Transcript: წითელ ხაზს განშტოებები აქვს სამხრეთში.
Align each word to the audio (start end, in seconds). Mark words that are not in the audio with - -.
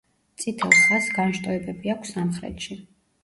წითელ 0.43 0.71
ხაზს 0.77 1.09
განშტოებები 1.17 1.93
აქვს 1.97 2.15
სამხრეთში. 2.17 2.79